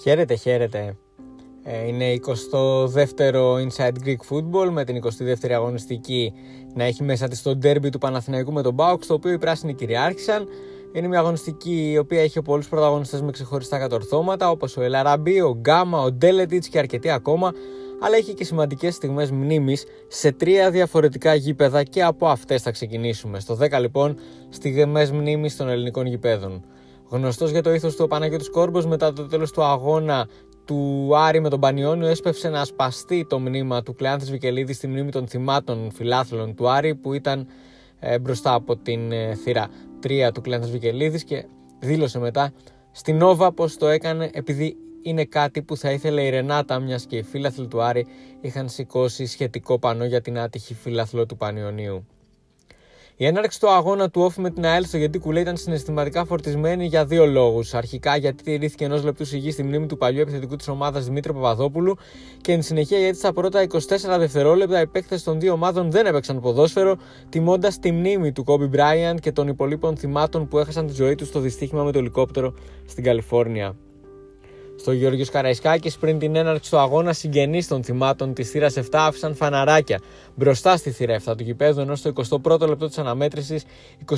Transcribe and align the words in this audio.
Χαίρετε, 0.00 0.34
χαίρετε. 0.34 0.96
Ε, 1.62 1.86
είναι 1.86 2.04
22ο 2.52 3.54
Inside 3.66 4.06
Greek 4.06 4.16
Football 4.30 4.68
με 4.70 4.84
την 4.84 5.02
22η 5.02 5.50
αγωνιστική 5.50 6.32
να 6.74 6.84
έχει 6.84 7.02
μέσα 7.02 7.28
της 7.28 7.42
το 7.42 7.58
derby 7.62 7.90
του 7.92 7.98
Παναθηναϊκού 7.98 8.52
με 8.52 8.62
τον 8.62 8.74
Μπάουξ, 8.74 9.06
το 9.06 9.14
οποίο 9.14 9.32
οι 9.32 9.38
πράσινοι 9.38 9.74
κυριάρχησαν. 9.74 10.46
Είναι 10.92 11.08
μια 11.08 11.18
αγωνιστική 11.18 11.90
η 11.90 11.98
οποία 11.98 12.22
έχει 12.22 12.42
πολλούς 12.42 12.68
πρωταγωνιστές 12.68 13.22
με 13.22 13.30
ξεχωριστά 13.30 13.78
κατορθώματα 13.78 14.50
όπως 14.50 14.76
ο 14.76 14.82
Ελαραμπή, 14.82 15.40
ο 15.40 15.56
Γκάμα, 15.60 16.02
ο 16.02 16.12
Ντέλετιτς 16.12 16.68
και 16.68 16.78
αρκετοί 16.78 17.10
ακόμα 17.10 17.52
αλλά 18.04 18.16
έχει 18.16 18.34
και 18.34 18.44
σημαντικές 18.44 18.94
στιγμές 18.94 19.30
μνήμης 19.30 19.84
σε 20.08 20.32
τρία 20.32 20.70
διαφορετικά 20.70 21.34
γήπεδα 21.34 21.82
και 21.82 22.02
από 22.02 22.26
αυτές 22.26 22.62
θα 22.62 22.70
ξεκινήσουμε. 22.70 23.40
Στο 23.40 23.58
10 23.60 23.80
λοιπόν 23.80 24.18
στιγμές 24.48 25.10
μνήμης 25.10 25.56
των 25.56 25.68
ελληνικών 25.68 26.06
γηπέδων. 26.06 26.64
Γνωστός 27.12 27.50
για 27.50 27.62
το 27.62 27.72
ήθος 27.72 27.96
του 27.96 28.02
ο 28.04 28.06
Παναγιώτης 28.06 28.50
Κόρμπος 28.50 28.86
μετά 28.86 29.12
το 29.12 29.26
τέλος 29.26 29.50
του 29.50 29.62
αγώνα 29.62 30.28
του 30.64 31.10
Άρη 31.16 31.40
με 31.40 31.48
τον 31.48 31.60
Πανιόνιο 31.60 32.06
έσπευσε 32.06 32.48
να 32.48 32.64
σπαστεί 32.64 33.26
το 33.28 33.38
μνήμα 33.38 33.82
του 33.82 33.94
Κλεάνθης 33.94 34.30
Βικελίδης 34.30 34.76
στη 34.76 34.86
μνήμη 34.86 35.10
των 35.10 35.28
θυμάτων 35.28 35.90
φιλάθλων 35.94 36.54
του 36.54 36.68
Άρη 36.68 36.94
που 36.94 37.12
ήταν 37.12 37.46
ε, 37.98 38.18
μπροστά 38.18 38.54
από 38.54 38.76
την 38.76 39.12
ε, 39.12 39.34
θύρα 39.34 39.68
3 40.02 40.30
του 40.34 40.40
Κλεάνθης 40.40 40.70
Βικελίδης 40.70 41.24
και 41.24 41.44
δήλωσε 41.78 42.18
μετά 42.18 42.52
στην 42.90 43.16
Νόβα 43.16 43.52
πως 43.52 43.76
το 43.76 43.86
έκανε 43.86 44.30
επειδή 44.32 44.76
είναι 45.02 45.24
κάτι 45.24 45.62
που 45.62 45.76
θα 45.76 45.90
ήθελε 45.90 46.22
η 46.22 46.30
Ρενάτα, 46.30 46.78
μιας 46.78 47.06
και 47.06 47.16
οι 47.16 47.22
φίλαθλοι 47.22 47.66
του 47.66 47.82
Άρη 47.82 48.06
είχαν 48.40 48.68
σηκώσει 48.68 49.26
σχετικό 49.26 49.78
πανό 49.78 50.04
για 50.04 50.20
την 50.20 50.38
άτυχη 50.38 50.74
φίλαθλο 50.74 51.26
του 51.26 51.36
Πανιωνίου. 51.36 52.06
Η 53.16 53.26
έναρξη 53.26 53.60
του 53.60 53.70
αγώνα 53.70 54.10
του 54.10 54.20
Όφη 54.20 54.40
με 54.40 54.50
την 54.50 54.64
ΑΕΛ 54.64 54.84
στο 54.84 54.96
Γιατί 54.96 55.18
Κουλέ 55.18 55.40
ήταν 55.40 55.56
συναισθηματικά 55.56 56.24
φορτισμένη 56.24 56.86
για 56.86 57.04
δύο 57.04 57.26
λόγους. 57.26 57.74
Αρχικά 57.74 58.16
γιατί 58.16 58.42
τηρήθηκε 58.42 58.84
ενός 58.84 59.04
λεπτού 59.04 59.24
σιγής 59.24 59.52
στη 59.52 59.62
μνήμη 59.62 59.86
του 59.86 59.96
παλιού 59.96 60.20
επιθετικού 60.20 60.56
της 60.56 60.68
ομάδας 60.68 61.04
Δημήτρη 61.04 61.32
Παπαδόπουλου 61.32 61.96
και 62.40 62.52
εν 62.52 62.62
συνεχεία 62.62 62.98
γιατί 62.98 63.18
στα 63.18 63.32
πρώτα 63.32 63.66
24 63.68 63.78
δευτερόλεπτα 64.18 64.80
οι 64.80 64.86
παίκτες 64.86 65.22
των 65.22 65.40
δύο 65.40 65.52
ομάδων 65.52 65.90
δεν 65.90 66.06
έπαιξαν 66.06 66.40
ποδόσφαιρο, 66.40 66.96
τιμώντας 67.28 67.78
τη 67.78 67.92
μνήμη 67.92 68.32
του 68.32 68.44
Κόμπι 68.44 68.66
Μπράιαν 68.66 69.18
και 69.18 69.32
των 69.32 69.48
υπολείπων 69.48 69.96
θυμάτων 69.96 70.48
που 70.48 70.58
έχασαν 70.58 70.86
τη 70.86 70.92
ζωή 70.92 71.14
τους 71.14 71.28
στο 71.28 71.40
δυστύχημα 71.40 71.82
με 71.82 71.92
το 71.92 71.98
ελικόπτερο 71.98 72.54
στην 72.86 73.04
Καλιφόρνια. 73.04 73.76
Στο 74.76 74.92
Γεωργίου 74.92 75.24
Καραϊσκάκης, 75.32 75.96
πριν 75.96 76.18
την 76.18 76.36
έναρξη 76.36 76.70
του 76.70 76.78
αγώνα, 76.78 77.12
συγγενείς 77.12 77.68
των 77.68 77.84
θυμάτων 77.84 78.34
της 78.34 78.50
θύρας 78.50 78.76
7 78.76 78.82
άφησαν 78.92 79.34
φαναράκια 79.34 80.00
μπροστά 80.34 80.76
στη 80.76 80.90
θύρα 80.90 81.14
7 81.14 81.36
του 81.36 81.42
γηπέδου, 81.42 81.80
ενώ 81.80 81.94
στο 81.94 82.12
21ο 82.42 82.68
λεπτό 82.68 82.86
της 82.86 82.98
αναμέτρησης 82.98 83.64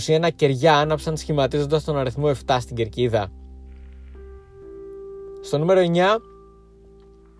21 0.06 0.28
κεριά 0.36 0.76
άναψαν 0.76 1.16
σχηματίζοντας 1.16 1.84
τον 1.84 1.98
αριθμό 1.98 2.30
7 2.46 2.56
στην 2.60 2.76
κερκίδα. 2.76 3.30
Στο 5.42 5.58
νούμερο 5.58 5.80
9, 5.80 6.20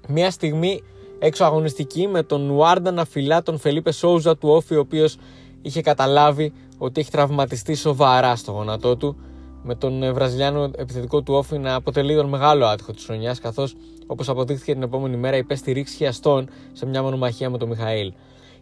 μια 0.08 0.30
στιγμή 0.30 0.82
έξω 1.18 1.44
αγωνιστική 1.44 2.06
με 2.06 2.22
τον 2.22 2.40
Νουάρντα 2.46 2.90
να 2.90 3.04
φυλά 3.04 3.42
τον 3.42 3.58
Φελίπε 3.58 3.92
Σόουζα 3.92 4.36
του 4.36 4.48
Όφη, 4.48 4.74
ο 4.74 4.80
οποίος 4.80 5.16
είχε 5.62 5.80
καταλάβει 5.80 6.52
ότι 6.78 7.00
έχει 7.00 7.10
τραυματιστεί 7.10 7.74
σοβαρά 7.74 8.36
στο 8.36 8.52
γόνατό 8.52 8.96
του 8.96 9.16
με 9.64 9.74
τον 9.74 10.02
ε, 10.02 10.12
Βραζιλιάνο 10.12 10.70
επιθετικό 10.76 11.22
του 11.22 11.34
Όφη 11.34 11.58
να 11.58 11.74
αποτελεί 11.74 12.14
τον 12.16 12.28
μεγάλο 12.28 12.66
άτυχο 12.66 12.92
της 12.92 13.04
χρονιάς, 13.04 13.40
καθώς 13.40 13.76
όπως 14.06 14.28
αποδείχθηκε 14.28 14.72
την 14.72 14.82
επόμενη 14.82 15.16
μέρα 15.16 15.36
υπέστη 15.36 15.72
ρήξη 15.72 15.96
χιαστών 15.96 16.48
σε 16.72 16.86
μια 16.86 17.02
μονομαχία 17.02 17.50
με 17.50 17.58
τον 17.58 17.68
Μιχαήλ. 17.68 18.12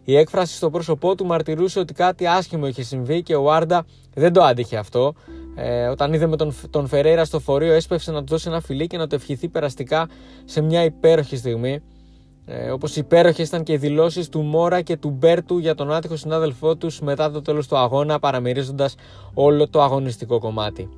Η 0.03 0.17
έκφραση 0.17 0.55
στο 0.55 0.69
πρόσωπό 0.69 1.15
του 1.15 1.25
μαρτυρούσε 1.25 1.79
ότι 1.79 1.93
κάτι 1.93 2.27
άσχημο 2.27 2.67
είχε 2.67 2.83
συμβεί 2.83 3.23
και 3.23 3.35
ο 3.35 3.51
Άρντα 3.51 3.85
δεν 4.13 4.33
το 4.33 4.43
άντυχε 4.43 4.77
αυτό. 4.77 5.13
Ε, 5.55 5.87
όταν 5.87 6.13
είδε 6.13 6.27
με 6.27 6.35
τον, 6.35 6.53
τον 6.69 6.87
Φεραίρα 6.87 7.25
στο 7.25 7.39
φορείο, 7.39 7.73
έσπευσε 7.73 8.11
να 8.11 8.19
του 8.19 8.25
δώσει 8.25 8.49
ένα 8.49 8.61
φιλί 8.61 8.87
και 8.87 8.97
να 8.97 9.07
το 9.07 9.15
ευχηθεί 9.15 9.47
περαστικά 9.47 10.09
σε 10.45 10.61
μια 10.61 10.83
υπέροχη 10.83 11.37
στιγμή. 11.37 11.81
Ε, 12.45 12.71
Όπως 12.71 12.95
υπέροχες 12.95 13.47
ήταν 13.47 13.63
και 13.63 13.73
οι 13.73 13.77
δηλώσεις 13.77 14.29
του 14.29 14.41
Μόρα 14.41 14.81
και 14.81 14.97
του 14.97 15.09
Μπέρτου 15.09 15.57
για 15.57 15.75
τον 15.75 15.93
άτυχο 15.93 16.15
συνάδελφό 16.15 16.75
τους 16.75 17.01
μετά 17.01 17.31
το 17.31 17.41
τέλος 17.41 17.67
του 17.67 17.77
αγώνα, 17.77 18.19
παραμερίζοντας 18.19 18.95
όλο 19.33 19.69
το 19.69 19.81
αγωνιστικό 19.81 20.39
κομμάτι. 20.39 20.89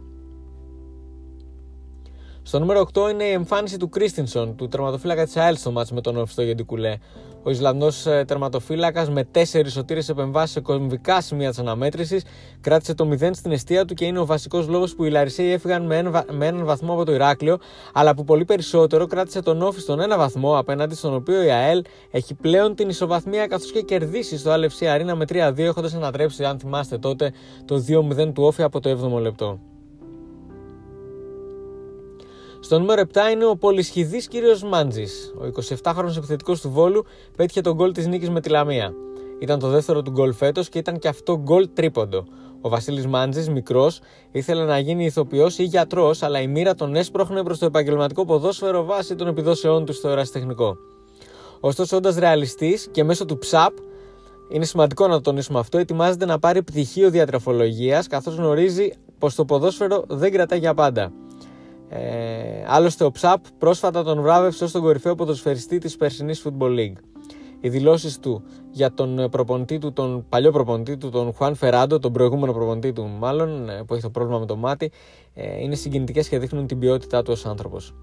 Στο 2.48 2.60
νούμερο 2.60 2.88
8 2.94 3.10
είναι 3.12 3.24
η 3.24 3.32
εμφάνιση 3.32 3.78
του 3.78 3.90
Κρίστινσον, 3.90 4.56
του 4.56 4.68
τερματοφύλακα 4.68 5.26
της 5.26 5.38
ΑΕΛ 5.38 5.58
στο 5.58 5.72
μάτς 5.72 5.92
με 5.92 6.02
τον 6.02 6.18
Οφιστό 6.18 6.42
Γεντικουλέ. 6.42 6.98
Ο 7.44 7.50
Ισλανδός 7.50 8.06
ε, 8.06 8.24
τερματοφύλακας 8.28 9.10
με 9.10 9.28
4 9.32 9.42
σωτήρες 9.68 10.10
επεμβάσεις 10.10 10.52
σε 10.52 10.60
κομβικά 10.60 11.22
σημεία 11.22 11.50
της 11.50 11.60
αναμέτρησης 11.60 12.24
κράτησε 12.62 12.94
το 12.94 13.10
0 13.12 13.30
στην 13.34 13.52
αιστεία 13.52 13.86
του 13.86 13.94
και 13.94 14.06
είναι 14.06 14.20
ο 14.20 14.26
βασικός 14.26 14.68
λόγος 14.68 14.96
που 14.96 15.04
οι 15.04 15.10
Λαρισαίοι 15.10 15.52
έφυγαν 15.52 15.86
με, 15.86 15.98
ένα, 15.98 16.26
με 16.32 16.46
έναν 16.46 16.66
βαθμό 16.66 16.94
από 16.94 17.06
το 17.06 17.14
Ηράκλειο, 17.14 17.58
αλλά 17.94 18.16
που 18.16 18.24
πολύ 18.24 18.46
περισσότερο 18.46 19.08
κράτησε 19.08 19.42
τον 19.42 19.62
Όφη 19.62 19.80
στον 19.80 20.00
ένα 20.00 20.18
βαθμό, 20.18 20.58
απέναντι 20.58 20.96
στον 20.96 21.14
οποίο 21.14 21.44
η 21.44 21.52
ΑΕΛ 21.52 21.84
έχει 22.12 22.34
πλέον 22.34 22.76
την 22.76 22.90
ισοβαθμία 22.90 23.48
καθώς 23.48 23.72
και 23.72 23.82
κερδίσει 23.82 24.38
στο 24.38 24.54
LFC 24.54 24.86
Αρίνα 24.86 25.16
με 25.16 25.26
3-2, 25.30 25.58
έχοντας 25.58 25.94
ανατρέψει, 25.94 26.44
αν 26.44 26.60
θυμάστε 26.60 26.98
τότε, 26.98 27.34
το 27.66 27.84
2-0 28.20 28.34
του 28.34 28.44
Όφη 28.44 28.64
από 28.64 28.80
το 28.80 28.90
7ο 28.90 29.22
λεπτό. 29.22 29.60
Στο 32.66 32.80
νούμερο 32.80 33.02
7 33.14 33.32
είναι 33.32 33.46
ο 33.46 33.56
πολυσχηδής 33.56 34.28
κύριος 34.28 34.64
Μάντζης. 34.64 35.34
Ο 35.42 35.46
27χρονο 35.46 36.16
επιθετικός 36.18 36.62
του 36.62 36.70
Βόλου 36.70 37.06
πέτυχε 37.38 37.62
τον 37.62 37.74
γκολ 37.74 37.92
της 37.92 38.08
νίκης 38.08 38.30
με 38.30 38.42
τη 38.42 38.50
Λαμία. 38.50 38.94
Ήταν 39.40 39.60
το 39.60 39.68
δεύτερο 39.68 40.02
του 40.02 40.12
γκολ 40.12 40.34
φέτος 40.34 40.70
και 40.70 40.78
ήταν 40.78 41.00
και 41.00 41.08
αυτό 41.08 41.38
γκολ 41.38 41.70
τρίποντο. 41.74 42.26
Ο 42.62 42.70
Βασίλης 42.70 43.08
Μάντζης, 43.08 43.50
μικρός, 43.50 44.00
ήθελε 44.32 44.64
να 44.64 44.80
γίνει 44.80 45.06
ηθοποιός 45.06 45.58
ή 45.58 45.64
γιατρός, 45.64 46.24
αλλά 46.24 46.42
η 46.42 46.48
μοίρα 46.48 46.76
τον 46.76 46.96
έσπροχνε 46.96 47.44
προς 47.44 47.60
το 47.60 47.66
επαγγελματικό 47.66 48.26
ποδόσφαιρο 48.26 48.84
βάσει 48.84 49.16
των 49.16 49.28
επιδόσεών 49.28 49.86
του 49.86 49.94
στο 49.94 50.10
ερασιτεχνικό. 50.10 50.78
Ωστόσο, 51.60 51.98
όντας 51.98 52.16
ρεαλιστής 52.16 52.88
και 52.92 53.04
μέσω 53.04 53.26
του 53.26 53.38
ψαπ, 53.38 53.72
είναι 54.50 54.66
σημαντικό 54.66 55.08
να 55.08 55.14
το 55.14 55.22
τονίσουμε 55.22 55.60
αυτό, 55.60 55.78
ετοιμάζεται 55.78 56.26
να 56.26 56.40
πάρει 56.40 56.64
πτυχίο 56.64 57.10
διατροφολογίας, 57.10 58.08
καθώς 58.08 58.36
γνωρίζει 58.36 58.92
πως 59.20 59.36
το 59.36 59.46
ποδόσφαιρο 59.46 60.04
δεν 60.08 60.32
κρατάει 60.32 60.60
για 60.60 60.74
πάντα. 60.74 61.12
Ε, 61.98 62.64
άλλωστε 62.68 63.04
ο 63.04 63.12
Ψαπ 63.12 63.46
πρόσφατα 63.58 64.04
τον 64.04 64.22
βράβευσε 64.22 64.64
ως 64.64 64.72
τον 64.72 64.82
κορυφαίο 64.82 65.16
ποδοσφαιριστή 65.16 65.78
της 65.78 65.96
περσινής 65.96 66.46
Football 66.46 66.78
League. 66.78 66.98
Οι 67.60 67.70
δηλώσεις 67.70 68.20
του 68.20 68.44
για 68.72 68.94
τον 68.94 69.28
προπονητή 69.32 69.78
του, 69.78 69.94
τον 69.94 70.26
παλιό 70.30 70.52
προπονητή 70.52 70.98
του, 70.98 71.10
τον 71.10 71.34
Χουάν 71.34 71.56
Φεράντο, 71.56 72.00
τον 72.00 72.14
προηγούμενο 72.14 72.54
προπονητή 72.54 72.94
του 72.94 73.08
μάλλον, 73.20 73.70
ε, 73.70 73.84
που 73.84 73.94
έχει 73.94 74.04
το 74.04 74.10
πρόβλημα 74.10 74.40
με 74.40 74.46
το 74.46 74.56
μάτι, 74.56 74.92
ε, 75.34 75.62
είναι 75.62 75.76
συγκινητικές 75.76 76.28
και 76.28 76.40
δείχνουν 76.40 76.68
την 76.68 76.80
ποιότητά 76.80 77.22
του 77.22 77.32
ως 77.32 77.46
άνθρωπος. 77.46 77.94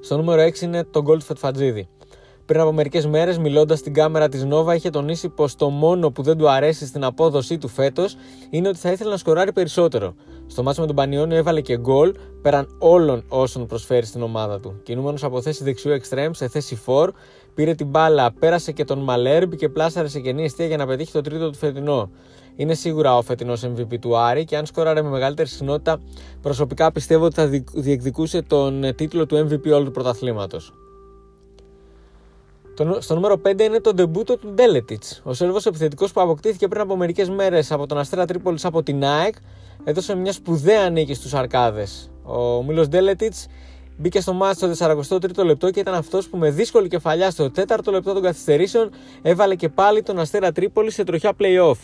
Στο 0.00 0.16
νούμερο 0.16 0.42
6 0.42 0.64
είναι 0.64 0.84
το 0.84 1.02
γκολ 1.02 1.18
του 1.18 1.24
Φετφατζίδη. 1.24 1.88
Πριν 2.46 2.60
από 2.60 2.72
μερικές 2.72 3.06
μέρες, 3.06 3.38
μιλώντας 3.38 3.78
στην 3.78 3.94
κάμερα 3.94 4.28
της 4.28 4.44
Νόβα, 4.44 4.74
είχε 4.74 4.90
τονίσει 4.90 5.28
πως 5.28 5.54
το 5.54 5.68
μόνο 5.68 6.10
που 6.10 6.22
δεν 6.22 6.38
του 6.38 6.50
αρέσει 6.50 6.86
στην 6.86 7.04
απόδοσή 7.04 7.58
του 7.58 7.68
φέτος 7.68 8.16
είναι 8.50 8.68
ότι 8.68 8.78
θα 8.78 8.90
ήθελε 8.92 9.10
να 9.10 9.16
σκοράρει 9.16 9.52
περισσότερο. 9.52 10.14
Στο 10.46 10.62
μάτσο 10.62 10.80
με 10.80 10.86
τον 10.86 10.96
Πανιόνιο 10.96 11.36
έβαλε 11.36 11.60
και 11.60 11.78
γκολ 11.78 12.14
πέραν 12.42 12.76
όλων 12.78 13.24
όσων 13.28 13.66
προσφέρει 13.66 14.06
στην 14.06 14.22
ομάδα 14.22 14.60
του. 14.60 14.80
Κινούμενος 14.82 15.24
από 15.24 15.42
θέση 15.42 15.64
δεξιού 15.64 15.90
εξτρέμ 15.90 16.32
σε 16.32 16.48
θέση 16.48 16.78
4, 16.86 17.08
πήρε 17.54 17.74
την 17.74 17.86
μπάλα, 17.86 18.32
πέρασε 18.32 18.72
και 18.72 18.84
τον 18.84 18.98
Μαλέρμπ 18.98 19.52
και 19.52 19.68
πλάσαρε 19.68 20.08
σε 20.08 20.20
κενή 20.20 20.44
αιστεία 20.44 20.66
για 20.66 20.76
να 20.76 20.86
πετύχει 20.86 21.12
το 21.12 21.20
τρίτο 21.20 21.50
του 21.50 21.56
φετινό. 21.56 22.10
Είναι 22.56 22.74
σίγουρα 22.74 23.16
ο 23.16 23.22
φετινός 23.22 23.64
MVP 23.64 23.98
του 24.00 24.16
Άρη 24.16 24.44
και 24.44 24.56
αν 24.56 24.66
σκόραρε 24.66 25.02
με 25.02 25.08
μεγαλύτερη 25.08 25.48
συχνότητα, 25.48 26.00
προσωπικά 26.42 26.92
πιστεύω 26.92 27.24
ότι 27.24 27.34
θα 27.34 27.46
διεκδικούσε 27.74 28.42
τον 28.42 28.94
τίτλο 28.94 29.26
του 29.26 29.36
MVP 29.36 29.72
όλου 29.72 29.84
του 29.84 29.90
πρωταθλήματος. 29.90 30.72
Στο 32.98 33.14
νούμερο 33.14 33.40
5 33.46 33.60
είναι 33.60 33.80
το 33.80 33.94
ντεμπούτο 33.94 34.36
του 34.36 34.48
Ντέλετιτς. 34.48 35.20
Ο 35.24 35.32
Σέρβος 35.34 35.66
επιθετικός 35.66 36.12
που 36.12 36.20
αποκτήθηκε 36.20 36.68
πριν 36.68 36.80
από 36.80 36.96
μερικές 36.96 37.30
μέρες 37.30 37.72
από 37.72 37.86
τον 37.86 37.98
Αστέρα 37.98 38.26
Τρίπολης 38.26 38.64
από 38.64 38.82
την 38.82 39.04
ΑΕΚ 39.04 39.34
έδωσε 39.84 40.14
μια 40.14 40.32
σπουδαία 40.32 40.90
νίκη 40.90 41.14
στους 41.14 41.34
Αρκάδες. 41.34 42.10
Ο 42.22 42.62
Μίλο 42.62 42.86
Ντέλετιτς 42.86 43.46
μπήκε 43.96 44.20
στο 44.20 44.32
μάτι 44.32 44.74
στο 44.74 44.86
43ο 44.86 45.44
λεπτό 45.44 45.70
και 45.70 45.80
ήταν 45.80 45.94
αυτός 45.94 46.28
που 46.28 46.36
με 46.36 46.50
δύσκολη 46.50 46.88
κεφαλιά 46.88 47.30
στο 47.30 47.50
4ο 47.54 47.92
λεπτό 47.92 48.12
των 48.12 48.22
καθυστερήσεων 48.22 48.90
έβαλε 49.22 49.54
και 49.54 49.68
πάλι 49.68 50.02
τον 50.02 50.18
Αστέρα 50.18 50.52
Τρίπολη 50.52 50.90
σε 50.90 51.04
τροχιά 51.04 51.32
playoff. 51.40 51.78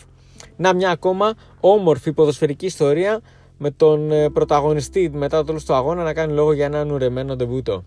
Να 0.55 0.73
μια 0.73 0.89
ακόμα 0.89 1.33
όμορφη 1.59 2.13
ποδοσφαιρική 2.13 2.65
ιστορία 2.65 3.21
με 3.57 3.71
τον 3.71 4.11
ε, 4.11 4.29
πρωταγωνιστή 4.29 5.11
μετά 5.13 5.37
το 5.37 5.43
τέλος 5.43 5.65
του 5.65 5.73
αγώνα 5.73 6.03
να 6.03 6.13
κάνει 6.13 6.33
λόγο 6.33 6.53
για 6.53 6.65
έναν 6.65 6.91
ουρεμένο 6.91 7.35
ντεμπούτο. 7.35 7.83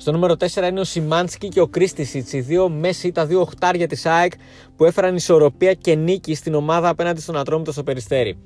Στο 0.00 0.12
νούμερο 0.12 0.34
4 0.38 0.68
είναι 0.68 0.80
ο 0.80 0.84
Σιμάνσκι 0.84 1.48
και 1.48 1.60
ο 1.60 1.66
Κρίστισιτς, 1.66 2.32
οι 2.32 2.40
δύο 2.40 2.68
μέση, 2.68 3.12
τα 3.12 3.26
δύο 3.26 3.40
οχτάρια 3.40 3.86
της 3.86 4.06
ΑΕΚ 4.06 4.32
που 4.76 4.84
έφεραν 4.84 5.16
ισορροπία 5.16 5.74
και 5.74 5.94
νίκη 5.94 6.34
στην 6.34 6.54
ομάδα 6.54 6.88
απέναντι 6.88 7.20
στον 7.20 7.36
Ατρόμητο 7.36 7.72
στο 7.72 7.82
Περιστέρι. 7.82 8.38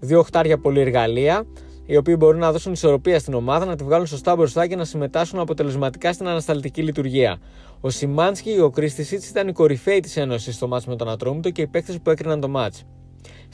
Δύο 0.00 0.18
οχτάρια 0.18 0.58
πολύ 0.58 0.80
εργαλεία, 0.80 1.46
οι 1.86 1.96
οποίοι 1.96 2.14
μπορούν 2.18 2.40
να 2.40 2.52
δώσουν 2.52 2.72
ισορροπία 2.72 3.18
στην 3.18 3.34
ομάδα, 3.34 3.64
να 3.64 3.76
τη 3.76 3.84
βγάλουν 3.84 4.06
σωστά 4.06 4.36
μπροστά 4.36 4.66
και 4.66 4.76
να 4.76 4.84
συμμετάσχουν 4.84 5.38
αποτελεσματικά 5.38 6.12
στην 6.12 6.28
ανασταλτική 6.28 6.82
λειτουργία. 6.82 7.38
Ο 7.80 7.90
Σιμάνσκι 7.90 8.54
και 8.54 8.62
ο 8.62 8.70
Κρίστισιτς 8.70 9.28
ήταν 9.28 9.48
οι 9.48 9.52
κορυφαίοι 9.52 10.00
της 10.00 10.16
Ένωσης 10.16 10.54
στο 10.54 10.68
μάτσο 10.68 10.90
με 10.90 10.96
τον 10.96 11.08
Ατρόμητο 11.08 11.50
και 11.50 11.62
οι 11.62 11.66
παίκτες 11.66 11.98
που 12.02 12.10
έκριναν 12.10 12.40
το 12.40 12.48
μάτσο. 12.48 12.82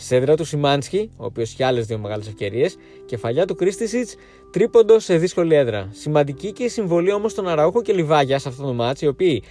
Σέντρα 0.02 0.37
του 0.37 0.44
Σιμάνσκι, 0.44 1.10
ο 1.16 1.25
οποίος 1.25 1.52
είχε 1.52 1.64
άλλες 1.64 1.87
δύο 1.87 1.99
μεγάλες 1.99 2.26
ευκαιρίες, 2.26 2.76
κεφαλιά 3.06 3.46
του 3.46 3.54
Κρίστισιτ, 3.54 4.08
τρίποντο 4.50 4.99
σε 4.99 5.16
δύσκολη 5.16 5.54
έδρα. 5.54 5.88
Σημαντική 5.93 6.52
και 6.52 6.64
η 6.64 6.69
συμβολή 6.69 7.12
όμως 7.12 7.34
των 7.34 7.49
Αραούχο 7.49 7.82
και 7.82 7.93
Λιβάγια 7.93 8.38
σε 8.38 8.49
αυτό 8.49 8.62
το 8.62 8.72
μάτσο, 8.72 9.06
οι 9.06 9.08
οποίοι 9.08 9.43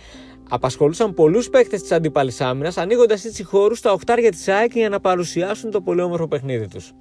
απασχολούσαν 0.50 1.14
πολλούς 1.14 1.50
παίκτες 1.50 1.82
της 1.82 1.92
αντίπαλης 1.92 2.42
άμυνας, 2.42 2.78
ανοίγοντας 2.78 3.26
έτσι 3.26 3.44
χώρους 3.44 3.78
στα 3.78 3.92
οχτάρια 3.92 4.32
της 4.32 4.48
ΑΕΚ 4.48 4.72
για 4.74 4.90
να 4.90 5.00
παρουσιάσουν 5.00 5.72
το 5.72 5.82
πολύ 5.82 6.02
όμορφο 6.02 6.28
παιχνίδι 6.28 6.68
τους. 6.68 6.92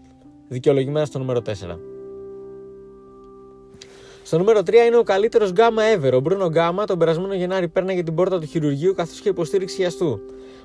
Δικαιολογημένα 0.49 1.05
στο 1.06 1.19
νούμερο 1.19 1.41
4. 1.41 1.79
Στο 4.23 4.38
νούμερο 4.38 4.61
3 4.61 4.73
είναι 4.87 4.96
ο 4.96 5.03
καλύτερος 5.03 5.50
γκάμα 5.50 5.82
ever. 5.96 6.12
Ο 6.12 6.20
Μπρούνο 6.20 6.49
Γκάμα 6.49 6.85
τον 6.85 6.99
περασμένο 6.99 7.35
Γενάρη 7.35 7.69
πέρναγε 7.69 8.03
την 8.03 8.14
πόρτα 8.14 8.41
του 8.41 8.46
χειρουργείου 8.46 8.94
καθώς 8.94 9.20
και 9.20 9.29
υποστήριξη 9.29 9.76
χιαστού. 9.76 10.20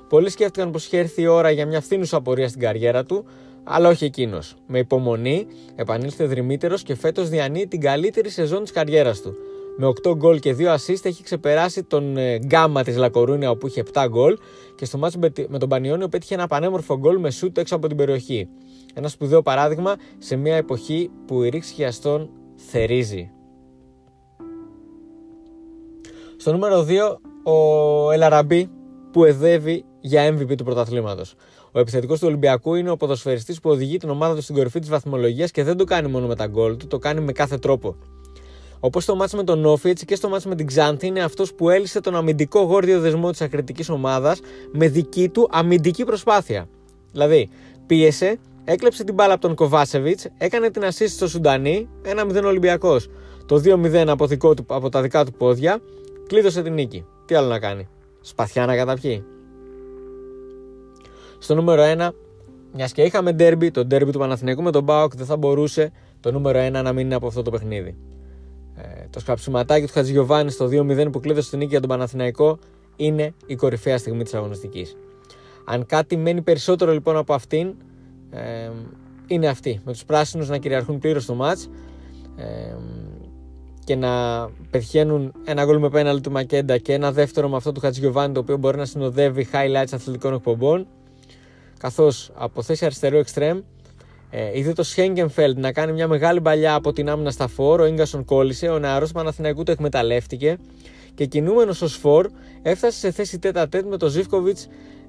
Πολλοί 0.08 0.30
σκέφτηκαν 0.30 0.70
πως 0.70 0.86
είχε 0.86 0.98
έρθει 0.98 1.22
η 1.22 1.26
ώρα 1.26 1.50
για 1.50 1.66
μια 1.66 1.80
φθήνουσα 1.80 2.16
απορία 2.16 2.48
στην 2.48 2.60
καριέρα 2.60 3.04
του, 3.04 3.24
αλλά 3.64 3.88
όχι 3.88 4.04
εκείνος. 4.04 4.54
Με 4.66 4.78
υπομονή 4.78 5.46
επανήλθε 5.74 6.24
δρυμύτερος 6.24 6.82
και 6.82 6.94
φέτος 6.94 7.28
διανύει 7.28 7.66
την 7.66 7.80
καλύτερη 7.80 8.28
σεζόν 8.28 8.62
της 8.62 8.72
καριέρας 8.72 9.20
του. 9.20 9.36
Με 9.76 9.86
8 9.86 10.16
γκολ 10.16 10.38
και 10.38 10.56
2 10.58 10.74
assist 10.74 11.04
έχει 11.04 11.22
ξεπεράσει 11.22 11.82
τον 11.82 12.16
ε, 12.16 12.38
γκάμα 12.38 12.82
της 12.82 12.96
Λακορούνια 12.96 13.50
όπου 13.50 13.66
είχε 13.66 13.82
7 13.92 14.06
γκολ 14.08 14.38
και 14.74 14.84
στο 14.84 14.98
μάτσο 14.98 15.18
με 15.48 15.58
τον 15.58 15.68
Πανιόνιο 15.68 16.08
πέτυχε 16.08 16.34
ένα 16.34 16.46
πανέμορφο 16.46 16.98
γκολ 16.98 17.18
με 17.18 17.30
σούτ 17.30 17.58
έξω 17.58 17.76
από 17.76 17.88
την 17.88 17.96
περιοχή. 17.96 18.48
Ένα 18.94 19.08
σπουδαίο 19.08 19.42
παράδειγμα 19.42 19.96
σε 20.18 20.36
μια 20.36 20.56
εποχή 20.56 21.10
που 21.26 21.42
η 21.42 21.48
ρήξη 21.48 21.74
χιαστών 21.74 22.30
θερίζει. 22.56 23.30
Στο 26.36 26.52
νούμερο 26.52 26.86
2 27.44 27.52
ο 27.52 28.10
Ελαραμπή 28.10 28.70
που 29.12 29.24
εδεύει 29.24 29.84
για 30.06 30.34
MVP 30.34 30.56
του 30.56 30.64
πρωταθλήματος. 30.64 31.34
Ο 31.72 31.78
επιθετικός 31.78 32.18
του 32.18 32.26
Ολυμπιακού 32.26 32.74
είναι 32.74 32.90
ο 32.90 32.96
ποδοσφαιριστής 32.96 33.60
που 33.60 33.70
οδηγεί 33.70 33.96
την 33.96 34.10
ομάδα 34.10 34.34
του 34.34 34.42
στην 34.42 34.54
κορυφή 34.54 34.78
της 34.78 34.88
βαθμολογίας 34.88 35.50
και 35.50 35.62
δεν 35.62 35.76
το 35.76 35.84
κάνει 35.84 36.08
μόνο 36.08 36.26
με 36.26 36.34
τα 36.34 36.46
γκολ 36.46 36.76
του, 36.76 36.86
το 36.86 36.98
κάνει 36.98 37.20
με 37.20 37.32
κάθε 37.32 37.58
τρόπο. 37.58 37.96
Όπως 38.80 39.04
το 39.04 39.14
μάτσο 39.14 39.36
με 39.36 39.44
τον 39.44 39.64
Όφη, 39.64 39.88
έτσι 39.88 40.04
και 40.04 40.14
στο 40.14 40.28
μάτσο 40.28 40.48
με 40.48 40.54
την 40.54 40.66
Ξάνθη 40.66 41.06
είναι 41.06 41.22
αυτός 41.22 41.54
που 41.54 41.70
έλυσε 41.70 42.00
τον 42.00 42.16
αμυντικό 42.16 42.60
γόρδιο 42.60 43.00
δεσμό 43.00 43.30
της 43.30 43.40
ακριτικής 43.40 43.88
ομάδας 43.88 44.40
με 44.72 44.88
δική 44.88 45.28
του 45.28 45.48
αμυντική 45.50 46.04
προσπάθεια. 46.04 46.68
Δηλαδή, 47.12 47.48
πίεσε, 47.86 48.38
έκλεψε 48.64 49.04
την 49.04 49.14
μπάλα 49.14 49.32
από 49.32 49.42
τον 49.42 49.54
Κοβάσεβιτς, 49.54 50.26
έκανε 50.38 50.70
την 50.70 50.82
assist 50.82 51.08
στο 51.08 51.28
Σουντανί, 51.28 51.88
1-0 52.02 52.44
Ολυμπιακός. 52.44 53.08
Το 53.46 53.56
2-0 53.56 54.08
από, 54.08 54.26
από 54.66 54.88
τα 54.88 55.02
δικά 55.02 55.24
του 55.24 55.32
πόδια, 55.32 55.80
κλείδωσε 56.26 56.62
την 56.62 56.72
νίκη. 56.72 57.04
Τι 57.24 57.34
άλλο 57.34 57.48
να 57.48 57.58
κάνει. 57.58 57.88
Σπαθιά 58.20 58.66
να 58.66 58.76
καταπιεί. 58.76 59.24
Στο 61.46 61.54
νούμερο 61.54 61.82
1, 61.82 62.10
μιας 62.72 62.92
και 62.92 63.02
είχαμε 63.02 63.32
ντέρμπι, 63.32 63.70
το 63.70 63.84
ντέρμπι 63.84 64.12
του 64.12 64.18
Παναθηναϊκού 64.18 64.62
με 64.62 64.70
τον 64.70 64.82
Μπάουκ 64.82 65.16
δεν 65.16 65.26
θα 65.26 65.36
μπορούσε 65.36 65.92
το 66.20 66.32
νούμερο 66.32 66.66
1 66.66 66.70
να 66.70 66.92
μην 66.92 67.06
είναι 67.06 67.14
από 67.14 67.26
αυτό 67.26 67.42
το 67.42 67.50
παιχνίδι. 67.50 67.96
Ε, 68.76 69.06
το 69.10 69.20
σκαψιματάκι 69.20 69.86
του 69.86 69.92
Χατζηγιοβάνη 69.92 70.50
στο 70.50 70.66
2-0 70.66 71.08
που 71.12 71.20
κλείδωσε 71.20 71.50
την 71.50 71.58
νίκη 71.58 71.70
για 71.70 71.80
τον 71.80 71.88
Παναθηναϊκό 71.88 72.58
είναι 72.96 73.34
η 73.46 73.54
κορυφαία 73.54 73.98
στιγμή 73.98 74.22
της 74.22 74.34
αγωνιστικής. 74.34 74.96
Αν 75.64 75.86
κάτι 75.86 76.16
μένει 76.16 76.42
περισσότερο 76.42 76.92
λοιπόν 76.92 77.16
από 77.16 77.34
αυτήν, 77.34 77.74
ε, 78.30 78.70
είναι 79.26 79.48
αυτή. 79.48 79.80
Με 79.84 79.92
τους 79.92 80.04
πράσινους 80.04 80.48
να 80.48 80.58
κυριαρχούν 80.58 80.98
πλήρως 80.98 81.24
το 81.26 81.34
μάτς 81.34 81.68
ε, 82.36 82.74
και 83.84 83.96
να 83.96 84.10
πετυχαίνουν 84.70 85.32
ένα 85.44 85.64
γκολ 85.64 85.78
με 85.78 85.88
πέναλ 85.88 86.20
του 86.20 86.30
Μακέντα 86.30 86.78
και 86.78 86.92
ένα 86.92 87.12
δεύτερο 87.12 87.48
με 87.48 87.56
αυτό 87.56 87.72
του 87.72 87.80
Χατζηγιοβάνη 87.80 88.34
το 88.34 88.40
οποίο 88.40 88.56
μπορεί 88.56 88.76
να 88.76 88.84
συνοδεύει 88.84 89.48
highlights 89.52 89.92
αθλητικών 89.92 90.34
εκπομπών 90.34 90.86
καθώς 91.78 92.30
από 92.34 92.62
θέση 92.62 92.84
αριστερού 92.84 93.16
εξτρέμ 93.16 93.60
ε, 94.30 94.58
είδε 94.58 94.72
το 94.72 94.82
Σχέγγενφελντ 94.82 95.58
να 95.58 95.72
κάνει 95.72 95.92
μια 95.92 96.08
μεγάλη 96.08 96.40
παλιά 96.40 96.74
από 96.74 96.92
την 96.92 97.08
άμυνα 97.08 97.30
στα 97.30 97.46
φόρ. 97.46 97.80
Ο 97.80 97.88
γκασον 97.88 98.24
κόλλησε, 98.24 98.68
ο 98.68 98.78
νεαρός 98.78 99.12
Παναθηναϊκού 99.12 99.62
το 99.62 99.72
εκμεταλλεύτηκε 99.72 100.58
και 101.14 101.26
κινούμενος 101.26 101.82
ως 101.82 101.96
φόρ 101.96 102.30
έφτασε 102.62 102.98
σε 102.98 103.10
θέση 103.10 103.38
τέτα 103.38 103.68
τέτ 103.68 103.86
με 103.86 103.96
τον 103.96 104.08
Ζήφκοβιτ 104.08 104.58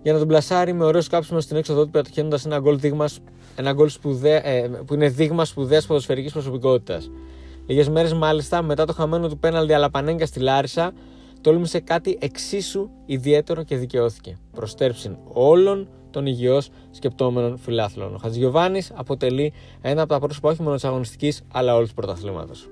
για 0.01 0.13
να 0.13 0.19
τον 0.19 0.27
πλασάρει 0.27 0.73
με 0.73 0.83
ωραίο 0.83 1.01
σκάψιμο 1.01 1.39
στην 1.39 1.57
έξοδο 1.57 1.83
του 1.85 1.89
πετυχαίνοντας 1.91 2.45
ένα 2.45 2.59
γκολ, 2.59 2.79
δείγμας, 2.79 3.19
ένα 3.55 3.73
γκολ 3.73 3.89
σπουδέ, 3.89 4.41
ε, 4.43 4.69
που 4.85 4.93
είναι 4.93 5.09
δείγμας 5.09 5.47
σπουδαίας 5.49 5.85
ποδοσφαιρικής 5.85 6.31
προσωπικότητας. 6.31 7.09
Λίγες 7.65 7.89
μέρες 7.89 8.13
μάλιστα 8.13 8.61
μετά 8.61 8.85
το 8.85 8.93
χαμένο 8.93 9.27
του 9.27 9.37
πέναλτι 9.37 9.73
Αλαπανέγκα 9.73 10.25
στη 10.25 10.39
Λάρισα, 10.39 10.91
τόλμησε 11.41 11.79
κάτι 11.79 12.17
εξίσου 12.21 12.89
ιδιαίτερο 13.05 13.63
και 13.63 13.75
δικαιώθηκε. 13.77 14.37
Προστέρψιν 14.53 15.17
όλων 15.33 15.87
των 16.12 16.25
υγιώς 16.25 16.69
σκεπτόμενων 16.92 17.57
φιλάθλων. 17.57 18.13
Ο 18.13 18.18
Χατζηγιοβάνη 18.18 18.81
αποτελεί 18.94 19.54
ένα 19.81 20.01
από 20.01 20.13
τα 20.13 20.19
πρόσωπα 20.19 20.50
όχι 20.50 20.62
μόνο 20.62 20.75
της 20.75 20.83
αγωνιστικής 20.83 21.42
αλλά 21.51 21.75
όλου 21.75 21.88
του 21.88 21.94
πρωταθλήματος. 21.94 22.68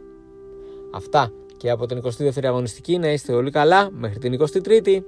Αυτά 0.93 1.31
και 1.57 1.69
από 1.69 1.85
την 1.85 2.01
22η 2.03 2.45
αγωνιστική 2.45 2.97
να 2.97 3.11
είστε 3.11 3.33
όλοι 3.33 3.51
καλά 3.51 3.89
μέχρι 3.91 4.19
την 4.19 4.39
23η. 4.39 5.03